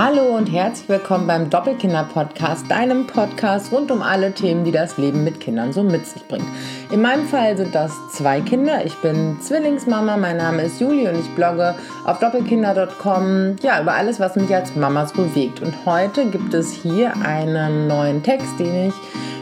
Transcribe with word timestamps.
Hallo 0.00 0.36
und 0.36 0.46
herzlich 0.46 0.88
willkommen 0.88 1.26
beim 1.26 1.50
Doppelkinder-Podcast, 1.50 2.70
deinem 2.70 3.08
Podcast 3.08 3.72
rund 3.72 3.90
um 3.90 4.00
alle 4.00 4.30
Themen, 4.32 4.62
die 4.62 4.70
das 4.70 4.96
Leben 4.96 5.24
mit 5.24 5.40
Kindern 5.40 5.72
so 5.72 5.82
mit 5.82 6.06
sich 6.06 6.22
bringt. 6.28 6.46
In 6.92 7.02
meinem 7.02 7.26
Fall 7.26 7.56
sind 7.56 7.74
das 7.74 7.90
zwei 8.12 8.40
Kinder. 8.40 8.84
Ich 8.84 8.94
bin 8.98 9.40
Zwillingsmama, 9.40 10.16
mein 10.16 10.36
Name 10.36 10.62
ist 10.62 10.80
Julie 10.80 11.10
und 11.10 11.18
ich 11.18 11.28
blogge 11.34 11.74
auf 12.04 12.20
doppelkinder.com 12.20 13.56
ja, 13.60 13.82
über 13.82 13.94
alles, 13.94 14.20
was 14.20 14.36
mich 14.36 14.54
als 14.54 14.76
Mama 14.76 15.04
so 15.04 15.14
bewegt. 15.24 15.62
Und 15.62 15.74
heute 15.84 16.26
gibt 16.26 16.54
es 16.54 16.70
hier 16.70 17.14
einen 17.16 17.88
neuen 17.88 18.22
Text, 18.22 18.60
den 18.60 18.90
ich 18.90 18.94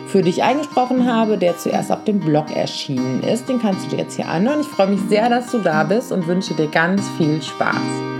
für 0.07 0.23
dich 0.23 0.43
eingesprochen 0.43 1.07
habe, 1.07 1.37
der 1.37 1.59
zuerst 1.59 1.93
auf 1.93 2.05
dem 2.05 2.19
Blog 2.19 2.57
erschienen 2.57 3.23
ist. 3.23 3.51
Den 3.51 3.61
kannst 3.61 3.85
du 3.85 3.91
dir 3.91 4.05
jetzt 4.05 4.17
hier 4.17 4.31
anhören. 4.31 4.63
Ich 4.63 4.69
freue 4.69 4.87
mich 4.87 5.03
sehr, 5.11 5.29
dass 5.29 5.51
du 5.51 5.59
da 5.59 5.85
bist 5.85 6.13
und 6.13 6.27
wünsche 6.27 6.55
dir 6.55 6.69
ganz 6.69 7.03
viel 7.19 7.43
Spaß. 7.43 8.16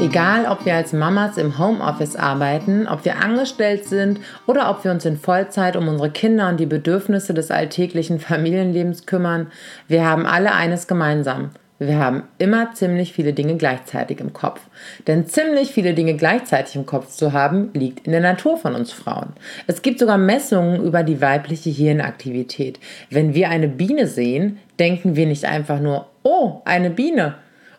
Egal, 0.00 0.46
ob 0.46 0.66
wir 0.66 0.74
als 0.74 0.92
Mamas 0.92 1.38
im 1.38 1.58
Homeoffice 1.58 2.16
arbeiten, 2.16 2.88
ob 2.88 3.04
wir 3.04 3.22
angestellt 3.22 3.84
sind 3.84 4.20
oder 4.46 4.68
ob 4.70 4.84
wir 4.84 4.90
uns 4.90 5.04
in 5.04 5.16
Vollzeit 5.16 5.76
um 5.76 5.88
unsere 5.88 6.10
Kinder 6.10 6.48
und 6.48 6.58
die 6.58 6.66
Bedürfnisse 6.66 7.32
des 7.32 7.50
alltäglichen 7.50 8.18
Familienlebens 8.18 9.06
kümmern, 9.06 9.52
wir 9.88 10.04
haben 10.04 10.26
alle 10.26 10.52
eines 10.52 10.88
gemeinsam. 10.88 11.50
Wir 11.78 11.98
haben 11.98 12.24
immer 12.38 12.72
ziemlich 12.72 13.12
viele 13.12 13.32
Dinge 13.32 13.56
gleichzeitig 13.56 14.20
im 14.20 14.32
Kopf. 14.32 14.60
Denn 15.06 15.26
ziemlich 15.26 15.70
viele 15.72 15.94
Dinge 15.94 16.14
gleichzeitig 16.14 16.76
im 16.76 16.86
Kopf 16.86 17.08
zu 17.08 17.32
haben, 17.32 17.70
liegt 17.72 18.06
in 18.06 18.12
der 18.12 18.20
Natur 18.20 18.56
von 18.56 18.74
uns 18.74 18.92
Frauen. 18.92 19.32
Es 19.66 19.82
gibt 19.82 19.98
sogar 19.98 20.18
Messungen 20.18 20.84
über 20.84 21.02
die 21.02 21.20
weibliche 21.20 21.70
Hirnaktivität. 21.70 22.78
Wenn 23.10 23.34
wir 23.34 23.48
eine 23.48 23.68
Biene 23.68 24.06
sehen, 24.06 24.58
denken 24.78 25.16
wir 25.16 25.26
nicht 25.26 25.44
einfach 25.44 25.80
nur, 25.80 26.06
oh, 26.22 26.62
eine 26.64 26.90
Biene, 26.90 27.36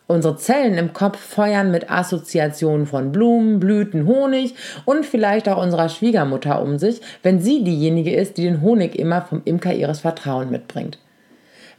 Unsere 0.08 0.38
Zellen 0.38 0.78
im 0.78 0.94
Kopf 0.94 1.18
feuern 1.18 1.72
mit 1.72 1.90
Assoziationen 1.90 2.86
von 2.86 3.12
Blumen, 3.12 3.60
Blüten, 3.60 4.06
Honig 4.06 4.54
und 4.86 5.04
vielleicht 5.04 5.50
auch 5.50 5.62
unserer 5.62 5.90
Schwiegermutter 5.90 6.62
um 6.62 6.78
sich, 6.78 7.02
wenn 7.24 7.42
sie 7.42 7.64
diejenige 7.64 8.14
ist, 8.14 8.38
die 8.38 8.44
den 8.44 8.62
Honig 8.62 9.00
immer 9.00 9.24
vom 9.24 9.42
Imker 9.46 9.74
ihres 9.74 10.02
Vertrauens 10.02 10.52
mitbringt. 10.52 11.00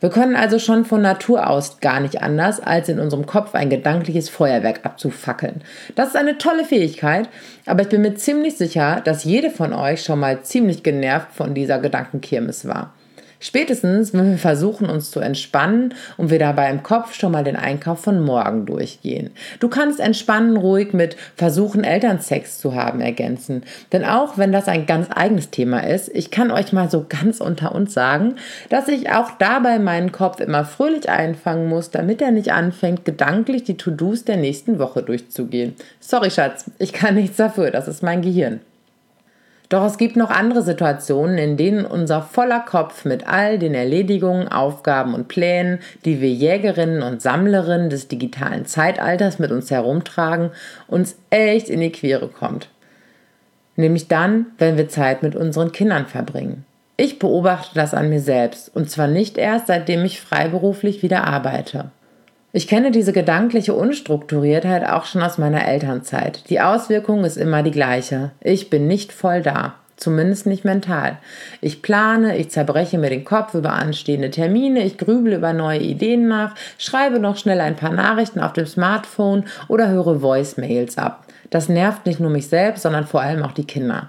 Wir 0.01 0.11
können 0.11 0.37
also 0.37 0.59
schon 0.59 0.85
von 0.85 1.01
Natur 1.01 1.49
aus 1.49 1.81
gar 1.81 2.01
nicht 2.01 2.21
anders, 2.21 2.61
als 2.61 2.89
in 2.89 2.99
unserem 2.99 3.27
Kopf 3.27 3.55
ein 3.55 3.71
gedankliches 3.71 4.29
Feuerwerk 4.29 4.81
abzufackeln. 4.85 5.63
Das 5.95 6.09
ist 6.09 6.17
eine 6.17 6.37
tolle 6.37 6.65
Fähigkeit, 6.65 7.29
aber 7.65 7.83
ich 7.83 7.89
bin 7.89 8.03
mir 8.03 8.15
ziemlich 8.17 8.57
sicher, 8.57 9.01
dass 9.05 9.25
jede 9.25 9.51
von 9.51 9.73
euch 9.73 10.03
schon 10.03 10.21
mal 10.21 10.43
ziemlich 10.43 10.83
genervt 10.83 11.33
von 11.33 11.55
dieser 11.55 11.79
Gedankenkirmes 11.79 12.67
war. 12.67 12.93
Spätestens, 13.47 14.13
wenn 14.13 14.33
wir 14.33 14.39
versuchen, 14.39 14.91
uns 14.91 15.13
zu 15.13 15.21
entspannen 15.21 15.95
und 16.17 16.31
wir 16.31 16.41
dabei 16.41 16.69
im 16.69 16.83
Kopf 16.83 17.15
schon 17.15 17.31
mal 17.31 17.45
den 17.45 17.55
Einkauf 17.55 18.01
von 18.01 18.21
morgen 18.21 18.67
durchgehen. 18.67 19.31
Du 19.61 19.69
kannst 19.69 20.01
entspannen 20.01 20.57
ruhig 20.57 20.93
mit 20.93 21.17
versuchen, 21.37 21.85
Elternsex 21.85 22.59
zu 22.59 22.75
haben 22.75 23.01
ergänzen. 23.01 23.63
Denn 23.93 24.05
auch 24.05 24.37
wenn 24.37 24.51
das 24.51 24.67
ein 24.67 24.85
ganz 24.87 25.07
eigenes 25.15 25.51
Thema 25.51 25.87
ist, 25.87 26.09
ich 26.13 26.33
kann 26.33 26.51
euch 26.51 26.73
mal 26.73 26.91
so 26.91 27.07
ganz 27.09 27.41
unter 27.41 27.73
uns 27.73 27.95
sagen, 27.95 28.35
dass 28.69 28.89
ich 28.89 29.13
auch 29.13 29.31
dabei 29.39 29.79
meinen 29.79 30.11
Kopf 30.11 30.41
immer 30.41 30.65
fröhlich 30.65 31.09
einfangen 31.09 31.69
muss, 31.69 31.93
damit 31.93 32.21
er 32.21 32.33
nicht 32.33 32.51
anfängt, 32.51 33.05
gedanklich 33.05 33.63
die 33.63 33.77
To-Dos 33.77 34.25
der 34.25 34.39
nächsten 34.39 34.81
Woche 34.81 35.05
durchzugehen. 35.05 35.77
Sorry, 36.01 36.33
Schatz, 36.33 36.69
ich 36.81 36.93
kann 36.93 37.15
nichts 37.15 37.37
dafür, 37.37 37.71
das 37.71 37.87
ist 37.87 38.03
mein 38.03 38.23
Gehirn. 38.23 38.59
Doch 39.69 39.85
es 39.85 39.99
gibt 39.99 40.17
noch 40.17 40.31
andere 40.31 40.63
Situationen, 40.63 41.39
in 41.39 41.57
denen 41.57 41.85
unser 41.85 42.23
voller 42.23 42.61
Kopf 42.61 43.05
mit 43.05 43.27
all 43.27 43.59
den 43.59 43.75
Erledigungen, 43.75 44.47
Aufgaben 44.47 45.15
und 45.15 45.27
Plänen, 45.27 45.81
die 46.05 46.21
wir 46.21 46.31
Jägerinnen 46.31 47.03
und 47.03 47.21
Sammlerinnen 47.21 47.91
des 47.91 48.07
digitalen 48.07 48.67
Zeitalters 48.67 49.39
mit 49.41 49.51
uns 49.51 49.71
herumtragen, 49.71 50.51
uns 50.87 51.17
echt 51.31 51.69
in 51.69 51.81
die 51.81 51.91
Quere 51.91 52.29
kommt. 52.29 52.69
Nämlich 53.75 54.07
dann, 54.07 54.47
wenn 54.59 54.77
wir 54.77 54.89
Zeit 54.89 55.23
mit 55.23 55.35
unseren 55.35 55.73
Kindern 55.73 56.07
verbringen. 56.07 56.65
Ich 56.97 57.19
beobachte 57.19 57.75
das 57.75 57.93
an 57.93 58.09
mir 58.09 58.21
selbst 58.21 58.75
und 58.75 58.89
zwar 58.89 59.09
nicht 59.09 59.37
erst, 59.37 59.67
seitdem 59.67 60.05
ich 60.05 60.21
freiberuflich 60.21 61.03
wieder 61.03 61.25
arbeite. 61.25 61.91
Ich 62.57 62.67
kenne 62.67 62.91
diese 62.91 63.13
gedankliche 63.13 63.75
Unstrukturiertheit 63.75 64.89
auch 64.89 65.05
schon 65.05 65.21
aus 65.23 65.37
meiner 65.37 65.69
Elternzeit. 65.69 66.49
Die 66.49 66.63
Auswirkung 66.63 67.27
ist 67.27 67.37
immer 67.37 67.63
die 67.63 67.71
gleiche. 67.71 68.31
Ich 68.41 68.71
bin 68.71 68.87
nicht 68.87 69.13
voll 69.13 69.43
da. 69.43 69.75
Zumindest 69.99 70.47
nicht 70.47 70.65
mental. 70.65 71.19
Ich 71.61 71.83
plane, 71.83 72.39
ich 72.39 72.49
zerbreche 72.49 72.97
mir 72.97 73.11
den 73.11 73.27
Kopf 73.27 73.53
über 73.53 73.75
anstehende 73.75 74.31
Termine, 74.31 74.85
ich 74.85 74.97
grübel 74.97 75.35
über 75.35 75.53
neue 75.53 75.81
Ideen 75.81 76.29
nach, 76.29 76.55
schreibe 76.79 77.21
noch 77.21 77.37
schnell 77.37 77.61
ein 77.61 77.77
paar 77.77 77.93
Nachrichten 77.93 78.41
auf 78.41 78.55
dem 78.55 78.65
Smartphone 78.65 79.45
oder 79.69 79.89
höre 79.89 80.23
Voicemails 80.23 80.97
ab. 80.97 81.27
Das 81.51 81.69
nervt 81.69 82.07
nicht 82.07 82.21
nur 82.21 82.31
mich 82.31 82.49
selbst, 82.49 82.85
sondern 82.85 83.07
vor 83.07 83.21
allem 83.21 83.43
auch 83.43 83.53
die 83.53 83.67
Kinder. 83.67 84.09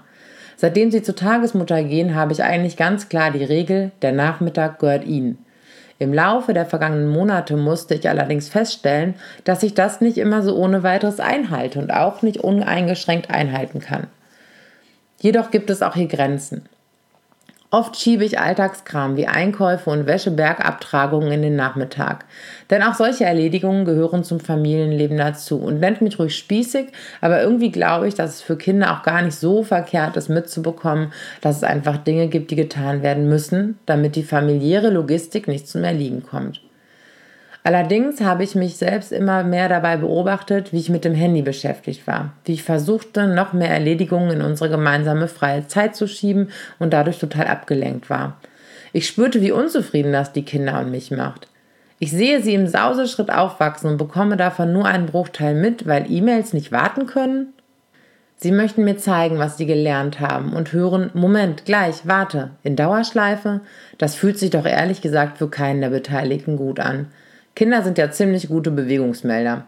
Seitdem 0.56 0.90
sie 0.90 1.02
zur 1.02 1.16
Tagesmutter 1.16 1.82
gehen, 1.82 2.14
habe 2.14 2.32
ich 2.32 2.42
eigentlich 2.42 2.78
ganz 2.78 3.10
klar 3.10 3.30
die 3.30 3.44
Regel, 3.44 3.90
der 4.00 4.12
Nachmittag 4.12 4.78
gehört 4.78 5.04
ihnen. 5.04 5.36
Im 6.00 6.14
Laufe 6.14 6.54
der 6.54 6.66
vergangenen 6.66 7.08
Monate 7.08 7.56
musste 7.56 7.94
ich 7.94 8.08
allerdings 8.08 8.48
feststellen, 8.48 9.14
dass 9.44 9.64
ich 9.64 9.74
das 9.74 10.00
nicht 10.00 10.16
immer 10.16 10.42
so 10.42 10.56
ohne 10.56 10.82
weiteres 10.84 11.18
einhalte 11.18 11.80
und 11.80 11.92
auch 11.92 12.22
nicht 12.22 12.38
uneingeschränkt 12.38 13.30
einhalten 13.30 13.80
kann. 13.80 14.06
Jedoch 15.18 15.50
gibt 15.50 15.70
es 15.70 15.82
auch 15.82 15.94
hier 15.94 16.06
Grenzen. 16.06 16.66
Oft 17.70 17.96
schiebe 17.96 18.24
ich 18.24 18.38
Alltagskram 18.40 19.18
wie 19.18 19.26
Einkäufe 19.26 19.90
und 19.90 20.06
Wäschebergabtragungen 20.06 21.30
in 21.30 21.42
den 21.42 21.54
Nachmittag. 21.54 22.24
Denn 22.70 22.82
auch 22.82 22.94
solche 22.94 23.26
Erledigungen 23.26 23.84
gehören 23.84 24.24
zum 24.24 24.40
Familienleben 24.40 25.18
dazu 25.18 25.58
und 25.58 25.78
nennt 25.78 26.00
mich 26.00 26.18
ruhig 26.18 26.34
spießig, 26.34 26.86
aber 27.20 27.42
irgendwie 27.42 27.70
glaube 27.70 28.08
ich, 28.08 28.14
dass 28.14 28.36
es 28.36 28.40
für 28.40 28.56
Kinder 28.56 28.94
auch 28.94 29.02
gar 29.02 29.20
nicht 29.20 29.36
so 29.36 29.64
verkehrt 29.64 30.16
ist 30.16 30.30
mitzubekommen, 30.30 31.12
dass 31.42 31.58
es 31.58 31.62
einfach 31.62 31.98
Dinge 31.98 32.28
gibt, 32.28 32.50
die 32.50 32.56
getan 32.56 33.02
werden 33.02 33.28
müssen, 33.28 33.78
damit 33.84 34.16
die 34.16 34.22
familiäre 34.22 34.88
Logistik 34.88 35.46
nicht 35.46 35.68
zum 35.68 35.84
Erliegen 35.84 36.22
kommt. 36.22 36.62
Allerdings 37.64 38.20
habe 38.20 38.44
ich 38.44 38.54
mich 38.54 38.76
selbst 38.76 39.12
immer 39.12 39.42
mehr 39.42 39.68
dabei 39.68 39.96
beobachtet, 39.96 40.72
wie 40.72 40.78
ich 40.78 40.88
mit 40.88 41.04
dem 41.04 41.14
Handy 41.14 41.42
beschäftigt 41.42 42.06
war, 42.06 42.32
wie 42.44 42.54
ich 42.54 42.62
versuchte, 42.62 43.26
noch 43.26 43.52
mehr 43.52 43.70
Erledigungen 43.70 44.30
in 44.30 44.42
unsere 44.42 44.70
gemeinsame 44.70 45.28
freie 45.28 45.66
Zeit 45.66 45.96
zu 45.96 46.06
schieben 46.06 46.50
und 46.78 46.92
dadurch 46.92 47.18
total 47.18 47.46
abgelenkt 47.46 48.08
war. 48.08 48.40
Ich 48.92 49.06
spürte, 49.06 49.42
wie 49.42 49.52
unzufrieden 49.52 50.12
das 50.12 50.32
die 50.32 50.44
Kinder 50.44 50.80
und 50.80 50.90
mich 50.90 51.10
macht. 51.10 51.48
Ich 51.98 52.12
sehe 52.12 52.40
sie 52.40 52.54
im 52.54 52.68
Sauseschritt 52.68 53.30
aufwachsen 53.30 53.90
und 53.90 53.96
bekomme 53.98 54.36
davon 54.36 54.72
nur 54.72 54.86
einen 54.86 55.06
Bruchteil 55.06 55.54
mit, 55.54 55.86
weil 55.86 56.10
E-Mails 56.10 56.52
nicht 56.52 56.70
warten 56.70 57.06
können? 57.06 57.52
Sie 58.36 58.52
möchten 58.52 58.84
mir 58.84 58.96
zeigen, 58.96 59.38
was 59.40 59.56
sie 59.58 59.66
gelernt 59.66 60.20
haben 60.20 60.52
und 60.52 60.72
hören, 60.72 61.10
Moment, 61.12 61.64
gleich, 61.64 62.06
warte, 62.06 62.52
in 62.62 62.76
Dauerschleife? 62.76 63.62
Das 63.98 64.14
fühlt 64.14 64.38
sich 64.38 64.50
doch 64.50 64.64
ehrlich 64.64 65.02
gesagt 65.02 65.38
für 65.38 65.50
keinen 65.50 65.80
der 65.80 65.90
Beteiligten 65.90 66.56
gut 66.56 66.78
an. 66.78 67.08
Kinder 67.58 67.82
sind 67.82 67.98
ja 67.98 68.08
ziemlich 68.08 68.46
gute 68.46 68.70
Bewegungsmelder. 68.70 69.66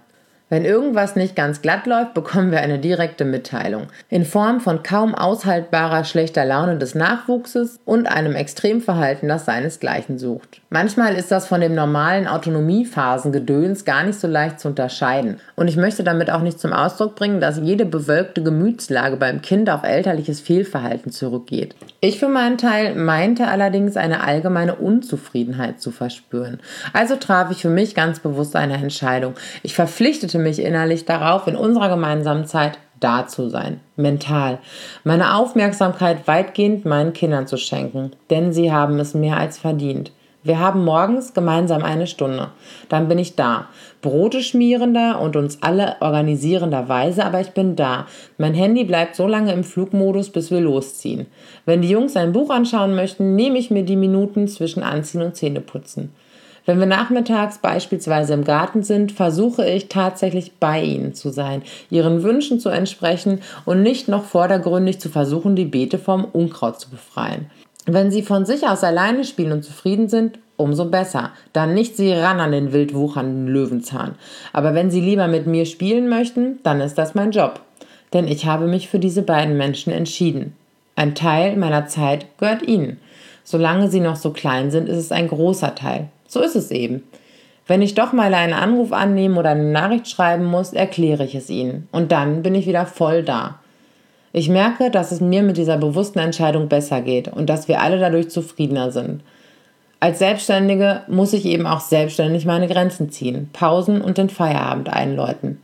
Wenn 0.53 0.65
irgendwas 0.65 1.15
nicht 1.15 1.37
ganz 1.37 1.63
glatt 1.63 1.87
läuft, 1.87 2.13
bekommen 2.13 2.51
wir 2.51 2.59
eine 2.59 2.81
direkte 2.81 3.25
Mitteilung 3.25 3.87
in 4.09 4.25
Form 4.25 4.61
von 4.61 4.83
kaum 4.83 5.15
aushaltbarer 5.15 6.03
schlechter 6.03 6.45
Laune 6.45 6.77
des 6.77 6.97
Nachwuchses 6.97 7.79
und 7.85 8.11
einem 8.11 8.35
Extremverhalten, 8.35 9.29
das 9.29 9.45
seinesgleichen 9.45 10.19
sucht. 10.19 10.61
Manchmal 10.69 11.15
ist 11.15 11.31
das 11.31 11.47
von 11.47 11.61
dem 11.61 11.77
normalen 11.77 12.27
Autonomiephasengedöns 12.27 13.85
gar 13.85 14.03
nicht 14.03 14.19
so 14.19 14.27
leicht 14.27 14.59
zu 14.59 14.67
unterscheiden. 14.67 15.37
Und 15.55 15.69
ich 15.69 15.77
möchte 15.77 16.03
damit 16.03 16.31
auch 16.31 16.43
nicht 16.43 16.59
zum 16.59 16.73
Ausdruck 16.73 17.15
bringen, 17.15 17.41
dass 17.41 17.61
jede 17.61 17.87
bewölkte 17.87 18.43
Gemütslage 18.43 19.17
beim 19.17 19.43
Kind 19.43 19.71
auf 19.71 19.85
elterliches 19.85 20.41
Fehlverhalten 20.41 21.13
zurückgeht. 21.13 21.77
Ich 22.01 22.19
für 22.19 22.29
meinen 22.29 22.59
Teil 22.59 22.97
meinte 22.97 23.47
allerdings 23.47 23.97
eine 23.97 24.25
allgemeine 24.25 24.75
Unzufriedenheit 24.75 25.81
zu 25.81 25.93
verspüren. 25.93 26.59
Also 26.93 27.15
traf 27.15 27.53
ich 27.53 27.59
für 27.59 27.69
mich 27.69 27.95
ganz 27.95 28.19
bewusst 28.19 28.57
eine 28.57 28.75
Entscheidung. 28.75 29.35
Ich 29.63 29.75
verpflichtete 29.75 30.40
mich 30.43 30.61
innerlich 30.61 31.05
darauf, 31.05 31.47
in 31.47 31.57
unserer 31.57 31.89
gemeinsamen 31.89 32.47
Zeit 32.47 32.79
da 33.01 33.27
zu 33.27 33.49
sein, 33.49 33.81
mental, 33.97 34.59
meine 35.05 35.37
Aufmerksamkeit 35.37 36.27
weitgehend 36.27 36.85
meinen 36.85 37.13
Kindern 37.13 37.47
zu 37.47 37.57
schenken, 37.57 38.13
denn 38.29 38.53
sie 38.53 38.73
haben 38.73 38.99
es 38.99 39.15
mehr 39.15 39.39
als 39.39 39.59
verdient. 39.59 40.13
Wir 40.43 40.59
haben 40.59 40.85
morgens 40.87 41.35
gemeinsam 41.35 41.85
eine 41.85 42.07
Stunde. 42.07 42.49
Dann 42.89 43.09
bin 43.09 43.19
ich 43.19 43.37
da. 43.37 43.69
Brote 44.01 44.43
schmierender 44.43 45.21
und 45.21 45.37
uns 45.37 45.63
alle 45.63 45.97
organisierenderweise, 46.01 47.27
aber 47.27 47.43
ich 47.43 47.51
bin 47.51 47.77
da. 47.77 48.07
Mein 48.39 48.55
Handy 48.55 48.85
bleibt 48.85 49.17
so 49.17 49.27
lange 49.27 49.53
im 49.53 49.65
Flugmodus, 49.65 50.31
bis 50.31 50.51
wir 50.51 50.61
losziehen. 50.61 51.27
Wenn 51.67 51.83
die 51.83 51.91
Jungs 51.91 52.17
ein 52.17 52.33
Buch 52.33 52.49
anschauen 52.49 52.95
möchten, 52.95 53.35
nehme 53.35 53.59
ich 53.59 53.71
mir 53.71 53.83
die 53.83 53.97
Minuten 53.97 54.49
zwischen 54.49 54.83
Anziehen 54.83 55.21
und 55.21 55.37
Zähneputzen. 55.37 56.15
Wenn 56.67 56.79
wir 56.79 56.87
nachmittags 56.87 57.59
beispielsweise 57.59 58.35
im 58.35 58.45
Garten 58.45 58.83
sind, 58.83 59.13
versuche 59.13 59.69
ich 59.69 59.89
tatsächlich 59.89 60.53
bei 60.61 60.83
ihnen 60.83 61.15
zu 61.15 61.31
sein, 61.31 61.63
ihren 61.91 62.23
Wünschen 62.23 62.61
zu 62.61 62.69
entsprechen 62.69 63.41
und 63.65 63.83
nicht 63.83 64.09
noch 64.09 64.25
vordergründig 64.25 65.01
zu 65.01 65.09
versuchen, 65.09 65.57
die 65.57 65.65
Beete 65.65 65.99
vom 65.99 66.25
Unkraut 66.25 66.81
zu 66.81 66.91
befreien. 66.91 67.51
Wenn 67.87 68.11
sie 68.11 68.23
von 68.23 68.45
sich 68.45 68.69
aus 68.69 68.85
alleine 68.85 69.25
spielen 69.25 69.53
und 69.53 69.65
zufrieden 69.65 70.09
sind, 70.09 70.39
umso 70.61 70.85
besser. 70.85 71.31
Dann 71.53 71.75
nicht 71.75 71.97
sie 71.97 72.13
ran 72.13 72.39
an 72.39 72.53
den 72.53 72.73
wild 72.73 72.95
wuchernden 72.95 73.49
Löwenzahn. 73.49 74.15
Aber 74.53 74.75
wenn 74.75 74.91
sie 74.91 75.01
lieber 75.01 75.27
mit 75.27 75.47
mir 75.47 75.65
spielen 75.65 76.09
möchten, 76.09 76.59
dann 76.63 76.81
ist 76.81 76.99
das 76.99 77.15
mein 77.15 77.31
Job. 77.31 77.61
Denn 78.13 78.29
ich 78.29 78.47
habe 78.47 78.67
mich 78.67 78.89
für 78.89 78.99
diese 78.99 79.23
beiden 79.23 79.57
Menschen 79.57 79.93
entschieden. 79.93 80.55
Ein 80.97 81.15
Teil 81.15 81.57
meiner 81.57 81.87
Zeit 81.87 82.27
gehört 82.39 82.63
ihnen. 82.63 83.01
Solange 83.43 83.89
sie 83.89 84.01
noch 84.01 84.17
so 84.17 84.33
klein 84.33 84.71
sind, 84.71 84.89
ist 84.89 84.99
es 84.99 85.13
ein 85.13 85.29
großer 85.29 85.75
Teil. 85.75 86.09
So 86.31 86.41
ist 86.41 86.55
es 86.55 86.71
eben. 86.71 87.03
Wenn 87.67 87.83
ich 87.83 87.95
doch 87.95 88.13
mal 88.13 88.33
einen 88.35 88.53
Anruf 88.53 88.93
annehmen 88.93 89.37
oder 89.37 89.51
eine 89.51 89.65
Nachricht 89.65 90.09
schreiben 90.09 90.45
muss, 90.45 90.73
erkläre 90.73 91.25
ich 91.25 91.35
es 91.35 91.51
ihnen. 91.51 91.89
Und 91.91 92.13
dann 92.13 92.43
bin 92.43 92.55
ich 92.55 92.67
wieder 92.67 92.87
voll 92.87 93.25
da. 93.25 93.59
Ich 94.33 94.49
merke, 94.49 94.93
dass 94.93 95.11
es 95.11 95.21
mir 95.21 95.43
mit 95.43 95.57
dieser 95.57 95.77
bewussten 95.77 96.21
Entscheidung 96.21 96.69
besser 96.69 97.01
geht 97.01 97.27
und 97.27 97.51
dass 97.51 97.67
wir 97.67 97.83
alle 97.83 97.99
dadurch 97.99 98.31
zufriedener 98.31 98.93
sind. 98.93 99.23
Als 99.99 100.21
Selbstständige 100.21 101.03
muss 101.09 101.33
ich 101.33 101.45
eben 101.45 101.67
auch 101.67 101.81
selbstständig 101.81 102.47
meine 102.47 102.69
Grenzen 102.69 103.11
ziehen, 103.11 103.51
Pausen 103.53 104.01
und 104.01 104.19
den 104.19 104.31
Feierabend 104.31 104.89
einläuten. 104.89 105.61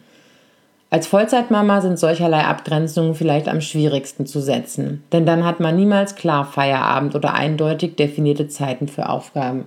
Als 0.90 1.06
Vollzeitmama 1.06 1.80
sind 1.80 1.98
solcherlei 1.98 2.44
Abgrenzungen 2.44 3.14
vielleicht 3.14 3.48
am 3.48 3.60
schwierigsten 3.60 4.26
zu 4.26 4.40
setzen, 4.40 5.04
denn 5.12 5.26
dann 5.26 5.44
hat 5.44 5.60
man 5.60 5.76
niemals 5.76 6.16
klar 6.16 6.44
Feierabend 6.44 7.14
oder 7.14 7.34
eindeutig 7.34 7.94
definierte 7.96 8.48
Zeiten 8.48 8.88
für 8.88 9.08
Aufgaben. 9.08 9.64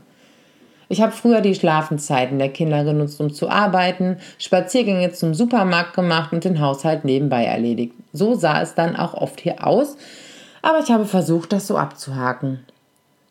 Ich 0.92 1.02
habe 1.02 1.12
früher 1.12 1.42
die 1.42 1.54
Schlafenszeiten 1.54 2.40
der 2.40 2.50
Kinder 2.50 2.84
genutzt, 2.84 3.22
um 3.22 3.32
zu 3.32 3.48
arbeiten, 3.48 4.18
Spaziergänge 4.40 5.12
zum 5.12 5.36
Supermarkt 5.36 5.94
gemacht 5.94 6.34
und 6.34 6.44
den 6.44 6.60
Haushalt 6.60 7.06
nebenbei 7.06 7.46
erledigt. 7.46 7.94
So 8.12 8.34
sah 8.34 8.62
es 8.62 8.74
dann 8.74 8.96
auch 8.96 9.14
oft 9.14 9.40
hier 9.40 9.66
aus, 9.66 9.98
aber 10.64 10.80
ich 10.80 10.90
habe 10.90 11.06
versucht, 11.06 11.54
das 11.54 11.68
so 11.68 11.78
abzuhaken. 11.78 12.66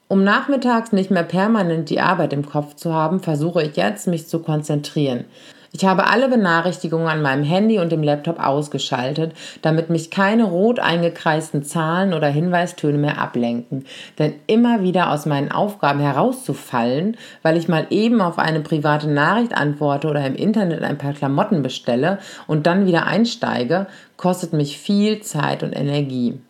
Um 0.06 0.22
nachmittags 0.22 0.92
nicht 0.92 1.10
mehr 1.10 1.24
permanent 1.24 1.90
die 1.90 2.00
Arbeit 2.00 2.32
im 2.32 2.46
Kopf 2.46 2.76
zu 2.76 2.94
haben, 2.94 3.20
versuche 3.20 3.62
ich 3.62 3.76
jetzt, 3.76 4.06
mich 4.06 4.28
zu 4.28 4.38
konzentrieren. 4.38 5.24
Ich 5.70 5.84
habe 5.84 6.06
alle 6.06 6.28
Benachrichtigungen 6.28 7.08
an 7.08 7.20
meinem 7.20 7.44
Handy 7.44 7.78
und 7.78 7.92
dem 7.92 8.02
Laptop 8.02 8.40
ausgeschaltet, 8.40 9.34
damit 9.60 9.90
mich 9.90 10.10
keine 10.10 10.44
rot 10.44 10.80
eingekreisten 10.80 11.62
Zahlen 11.62 12.14
oder 12.14 12.28
Hinweistöne 12.28 12.96
mehr 12.96 13.18
ablenken. 13.18 13.84
Denn 14.18 14.34
immer 14.46 14.82
wieder 14.82 15.12
aus 15.12 15.26
meinen 15.26 15.52
Aufgaben 15.52 16.00
herauszufallen, 16.00 17.18
weil 17.42 17.58
ich 17.58 17.68
mal 17.68 17.86
eben 17.90 18.22
auf 18.22 18.38
eine 18.38 18.60
private 18.60 19.08
Nachricht 19.08 19.54
antworte 19.54 20.08
oder 20.08 20.24
im 20.26 20.36
Internet 20.36 20.82
ein 20.82 20.96
paar 20.96 21.12
Klamotten 21.12 21.62
bestelle 21.62 22.18
und 22.46 22.66
dann 22.66 22.86
wieder 22.86 23.06
einsteige, 23.06 23.88
kostet 24.16 24.54
mich 24.54 24.78
viel 24.78 25.20
Zeit 25.20 25.62
und 25.62 25.72
Energie. 25.74 26.40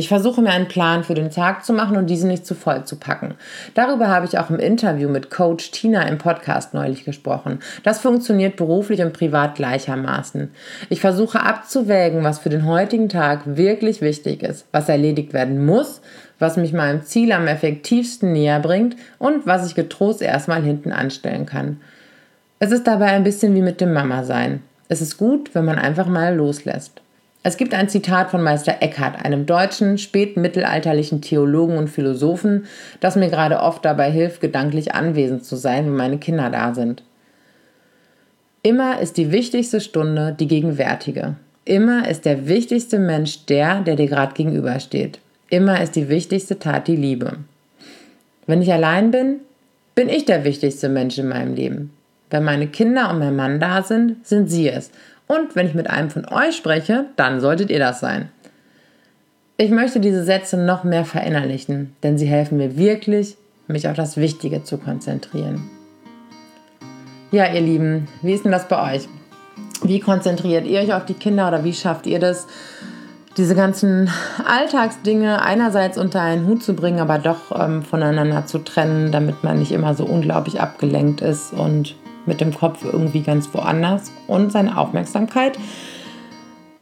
Ich 0.00 0.08
versuche 0.08 0.40
mir 0.40 0.48
einen 0.48 0.66
Plan 0.66 1.04
für 1.04 1.12
den 1.12 1.30
Tag 1.30 1.62
zu 1.62 1.74
machen 1.74 1.98
und 1.98 2.08
diesen 2.08 2.28
nicht 2.30 2.46
zu 2.46 2.54
voll 2.54 2.84
zu 2.84 2.96
packen. 2.96 3.34
Darüber 3.74 4.08
habe 4.08 4.24
ich 4.24 4.38
auch 4.38 4.48
im 4.48 4.58
Interview 4.58 5.10
mit 5.10 5.30
Coach 5.30 5.72
Tina 5.72 6.08
im 6.08 6.16
Podcast 6.16 6.72
neulich 6.72 7.04
gesprochen. 7.04 7.58
Das 7.82 8.00
funktioniert 8.00 8.56
beruflich 8.56 9.02
und 9.02 9.12
privat 9.12 9.56
gleichermaßen. 9.56 10.52
Ich 10.88 11.02
versuche 11.02 11.42
abzuwägen, 11.42 12.24
was 12.24 12.38
für 12.38 12.48
den 12.48 12.64
heutigen 12.64 13.10
Tag 13.10 13.42
wirklich 13.44 14.00
wichtig 14.00 14.42
ist, 14.42 14.64
was 14.72 14.88
erledigt 14.88 15.34
werden 15.34 15.66
muss, 15.66 16.00
was 16.38 16.56
mich 16.56 16.72
meinem 16.72 17.02
Ziel 17.02 17.30
am 17.32 17.46
effektivsten 17.46 18.32
näher 18.32 18.60
bringt 18.60 18.96
und 19.18 19.46
was 19.46 19.66
ich 19.66 19.74
getrost 19.74 20.22
erstmal 20.22 20.62
hinten 20.62 20.92
anstellen 20.92 21.44
kann. 21.44 21.78
Es 22.58 22.72
ist 22.72 22.86
dabei 22.86 23.08
ein 23.08 23.24
bisschen 23.24 23.54
wie 23.54 23.60
mit 23.60 23.82
dem 23.82 23.92
Mama 23.92 24.24
sein. 24.24 24.62
Es 24.88 25.02
ist 25.02 25.18
gut, 25.18 25.54
wenn 25.54 25.66
man 25.66 25.78
einfach 25.78 26.06
mal 26.06 26.34
loslässt. 26.34 27.02
Es 27.42 27.56
gibt 27.56 27.72
ein 27.72 27.88
Zitat 27.88 28.30
von 28.30 28.42
Meister 28.42 28.76
Eckhart, 28.80 29.24
einem 29.24 29.46
deutschen, 29.46 29.96
spätmittelalterlichen 29.96 31.22
Theologen 31.22 31.78
und 31.78 31.88
Philosophen, 31.88 32.66
das 33.00 33.16
mir 33.16 33.30
gerade 33.30 33.60
oft 33.60 33.82
dabei 33.84 34.10
hilft, 34.10 34.42
gedanklich 34.42 34.94
anwesend 34.94 35.44
zu 35.44 35.56
sein, 35.56 35.86
wenn 35.86 35.96
meine 35.96 36.18
Kinder 36.18 36.50
da 36.50 36.74
sind. 36.74 37.02
Immer 38.62 39.00
ist 39.00 39.16
die 39.16 39.32
wichtigste 39.32 39.80
Stunde 39.80 40.36
die 40.38 40.48
gegenwärtige. 40.48 41.36
Immer 41.64 42.08
ist 42.08 42.26
der 42.26 42.46
wichtigste 42.46 42.98
Mensch 42.98 43.46
der, 43.46 43.80
der 43.80 43.96
dir 43.96 44.08
gerade 44.08 44.34
gegenübersteht. 44.34 45.18
Immer 45.48 45.80
ist 45.80 45.96
die 45.96 46.10
wichtigste 46.10 46.58
Tat 46.58 46.88
die 46.88 46.96
Liebe. 46.96 47.38
Wenn 48.46 48.60
ich 48.60 48.70
allein 48.70 49.10
bin, 49.10 49.36
bin 49.94 50.10
ich 50.10 50.26
der 50.26 50.44
wichtigste 50.44 50.90
Mensch 50.90 51.16
in 51.16 51.28
meinem 51.28 51.54
Leben. 51.54 51.90
Wenn 52.28 52.44
meine 52.44 52.66
Kinder 52.66 53.10
und 53.10 53.18
mein 53.18 53.34
Mann 53.34 53.60
da 53.60 53.82
sind, 53.82 54.26
sind 54.26 54.48
sie 54.48 54.68
es 54.68 54.90
und 55.30 55.54
wenn 55.54 55.68
ich 55.68 55.74
mit 55.74 55.88
einem 55.88 56.10
von 56.10 56.26
euch 56.26 56.56
spreche, 56.56 57.04
dann 57.14 57.40
solltet 57.40 57.70
ihr 57.70 57.78
das 57.78 58.00
sein. 58.00 58.30
Ich 59.58 59.70
möchte 59.70 60.00
diese 60.00 60.24
Sätze 60.24 60.56
noch 60.56 60.82
mehr 60.82 61.04
verinnerlichen, 61.04 61.94
denn 62.02 62.18
sie 62.18 62.26
helfen 62.26 62.58
mir 62.58 62.76
wirklich, 62.76 63.36
mich 63.68 63.86
auf 63.86 63.94
das 63.94 64.16
Wichtige 64.16 64.64
zu 64.64 64.76
konzentrieren. 64.78 65.70
Ja, 67.30 67.46
ihr 67.46 67.60
Lieben, 67.60 68.08
wie 68.22 68.32
ist 68.32 68.44
denn 68.44 68.50
das 68.50 68.66
bei 68.66 68.96
euch? 68.96 69.08
Wie 69.82 70.00
konzentriert 70.00 70.66
ihr 70.66 70.80
euch 70.80 70.92
auf 70.92 71.04
die 71.04 71.14
Kinder 71.14 71.46
oder 71.46 71.62
wie 71.62 71.74
schafft 71.74 72.08
ihr 72.08 72.18
das, 72.18 72.48
diese 73.36 73.54
ganzen 73.54 74.10
Alltagsdinge 74.44 75.42
einerseits 75.42 75.96
unter 75.96 76.22
einen 76.22 76.48
Hut 76.48 76.64
zu 76.64 76.74
bringen, 76.74 76.98
aber 76.98 77.18
doch 77.18 77.56
ähm, 77.56 77.84
voneinander 77.84 78.46
zu 78.46 78.58
trennen, 78.58 79.12
damit 79.12 79.44
man 79.44 79.60
nicht 79.60 79.70
immer 79.70 79.94
so 79.94 80.04
unglaublich 80.04 80.60
abgelenkt 80.60 81.20
ist 81.20 81.52
und 81.52 81.94
mit 82.30 82.40
dem 82.40 82.54
Kopf 82.54 82.84
irgendwie 82.84 83.20
ganz 83.20 83.52
woanders 83.52 84.10
und 84.26 84.52
seine 84.52 84.78
Aufmerksamkeit 84.78 85.58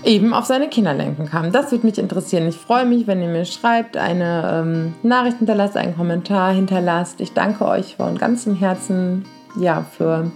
eben 0.05 0.33
auf 0.33 0.45
seine 0.45 0.69
Kinder 0.69 0.95
lenken 0.95 1.27
kann. 1.27 1.50
Das 1.50 1.73
würde 1.73 1.87
mich 1.87 1.99
interessieren. 1.99 2.47
Ich 2.47 2.56
freue 2.56 2.85
mich, 2.85 3.06
wenn 3.06 3.21
ihr 3.21 3.29
mir 3.29 3.45
schreibt, 3.45 3.97
eine 3.97 4.62
ähm, 4.62 4.95
Nachricht 5.03 5.39
hinterlasst, 5.39 5.77
einen 5.77 5.97
Kommentar 5.97 6.53
hinterlasst. 6.53 7.21
Ich 7.21 7.33
danke 7.33 7.67
euch 7.67 7.97
von 7.97 8.17
ganzem 8.17 8.55
Herzen 8.55 9.25
ja, 9.59 9.85
für, 9.97 10.31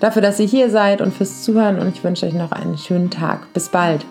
dafür, 0.00 0.22
dass 0.22 0.40
ihr 0.40 0.46
hier 0.46 0.70
seid 0.70 1.02
und 1.02 1.12
fürs 1.12 1.42
Zuhören 1.42 1.78
und 1.78 1.88
ich 1.88 2.02
wünsche 2.02 2.26
euch 2.26 2.32
noch 2.32 2.52
einen 2.52 2.78
schönen 2.78 3.10
Tag. 3.10 3.52
Bis 3.52 3.68
bald. 3.68 4.06